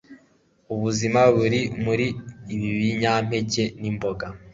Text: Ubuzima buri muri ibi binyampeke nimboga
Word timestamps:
Ubuzima 0.73 1.21
buri 1.37 1.61
muri 1.83 2.07
ibi 2.53 2.69
binyampeke 2.79 3.63
nimboga 3.81 4.25